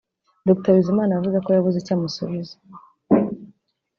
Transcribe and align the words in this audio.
Dr 0.47 0.73
Bizimana 0.77 1.11
yavuze 1.13 1.37
ko 1.45 1.49
yabuze 1.55 1.77
icyo 1.79 1.93
amusubiza 1.95 2.55